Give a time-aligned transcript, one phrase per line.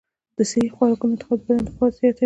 [0.37, 2.19] د صحي خوراکونو انتخاب د بدن قوت زیاتوي.